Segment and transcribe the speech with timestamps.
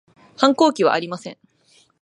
[0.35, 1.37] 反抗期はありません